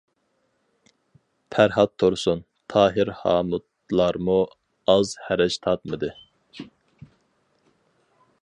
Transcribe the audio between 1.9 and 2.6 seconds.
تۇرسۇن،